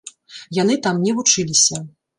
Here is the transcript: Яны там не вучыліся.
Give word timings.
Яны 0.61 0.79
там 0.89 1.05
не 1.05 1.15
вучыліся. 1.21 1.77